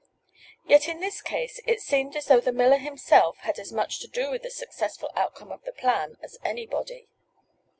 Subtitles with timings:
[0.67, 4.07] Yet in this case it seemed as though the miller himself had as much to
[4.07, 7.07] do with the successful outcome of the plan as anybody.